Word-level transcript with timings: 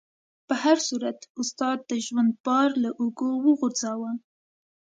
په 0.47 0.53
هر 0.63 0.77
صورت 0.87 1.19
استاد 1.41 1.77
د 1.89 1.91
ژوند 2.05 2.31
بار 2.45 2.69
له 2.83 2.89
اوږو 3.01 3.31
وغورځاوه. 3.45 4.11